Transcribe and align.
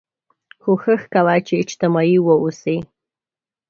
کوښښ 0.61 1.01
کوه 1.13 1.35
چې 1.47 1.53
اجتماعي 1.63 2.17
واوسې 2.21 2.77